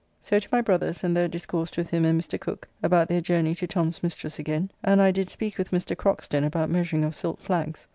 [0.19, 2.39] So to my brother's, and there discoursed with him and Mr.
[2.41, 5.95] Cooke about their journey to Tom's mistress again, and I did speak with Mr.
[5.95, 7.85] Croxton about measuring of silk flags.